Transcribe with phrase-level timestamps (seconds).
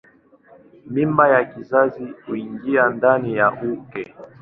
[0.85, 4.13] Mimba ya kizazi huingia ndani ya uke.